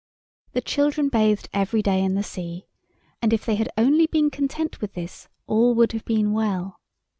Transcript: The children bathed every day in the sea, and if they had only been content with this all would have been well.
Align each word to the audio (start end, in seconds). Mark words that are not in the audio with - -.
The 0.53 0.61
children 0.61 1.09
bathed 1.09 1.47
every 1.53 1.83
day 1.83 2.03
in 2.03 2.15
the 2.15 2.23
sea, 2.23 2.65
and 3.21 3.31
if 3.31 3.45
they 3.45 3.53
had 3.53 3.69
only 3.77 4.07
been 4.07 4.31
content 4.31 4.81
with 4.81 4.93
this 4.95 5.29
all 5.45 5.75
would 5.75 5.91
have 5.91 6.05
been 6.05 6.33
well. 6.33 6.79